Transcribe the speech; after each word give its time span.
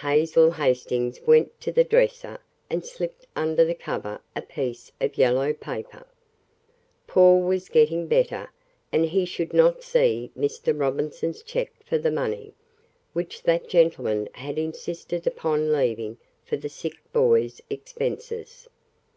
Hazel 0.00 0.52
Hastings 0.52 1.20
went 1.22 1.60
to 1.60 1.72
the 1.72 1.82
dresser 1.82 2.38
and 2.70 2.86
slipped 2.86 3.26
under 3.34 3.64
the 3.64 3.74
cover 3.74 4.20
a 4.36 4.40
piece 4.40 4.92
of 5.00 5.18
yellow 5.18 5.52
paper. 5.52 6.06
Paul 7.08 7.40
was 7.42 7.68
getting 7.68 8.06
better, 8.06 8.52
and 8.92 9.04
he 9.06 9.24
should 9.24 9.52
not 9.52 9.82
see 9.82 10.30
Mr. 10.38 10.72
Robinson's 10.78 11.42
check 11.42 11.72
for 11.84 11.98
money, 12.12 12.54
which 13.12 13.42
that 13.42 13.68
gentleman 13.68 14.28
had 14.34 14.56
insisted 14.56 15.26
upon 15.26 15.72
leaving 15.72 16.16
for 16.44 16.56
the 16.56 16.68
sick 16.68 16.98
boy's 17.12 17.60
expenses. 17.68 18.68